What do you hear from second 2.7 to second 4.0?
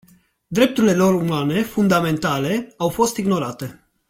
au fost ignorate.